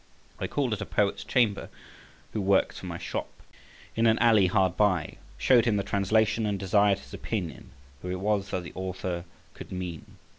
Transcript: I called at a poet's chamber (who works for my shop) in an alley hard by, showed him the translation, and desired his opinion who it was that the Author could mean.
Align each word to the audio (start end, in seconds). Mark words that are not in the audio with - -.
I 0.39 0.47
called 0.47 0.73
at 0.73 0.81
a 0.81 0.85
poet's 0.87 1.23
chamber 1.23 1.69
(who 2.33 2.41
works 2.41 2.79
for 2.79 2.87
my 2.87 2.97
shop) 2.97 3.29
in 3.95 4.07
an 4.07 4.17
alley 4.17 4.47
hard 4.47 4.75
by, 4.75 5.17
showed 5.37 5.65
him 5.65 5.77
the 5.77 5.83
translation, 5.83 6.47
and 6.47 6.57
desired 6.57 6.97
his 6.97 7.13
opinion 7.13 7.69
who 8.01 8.09
it 8.09 8.19
was 8.19 8.49
that 8.49 8.63
the 8.63 8.73
Author 8.73 9.25
could 9.53 9.71
mean. 9.71 10.17